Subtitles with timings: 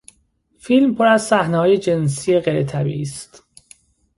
[0.59, 3.43] فیلم پر از صحنههای جنسی غیرطبیعی است.